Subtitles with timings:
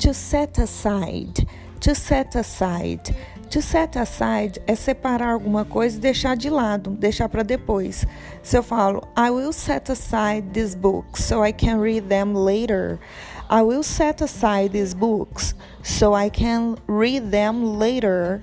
[0.00, 1.46] To set aside.
[1.80, 3.14] To set aside.
[3.50, 8.04] To set aside é separar alguma coisa e deixar de lado, deixar para depois.
[8.42, 12.98] Se eu falo, I will set aside these books so I can read them later.
[13.48, 18.42] I will set aside these books so I can read them later.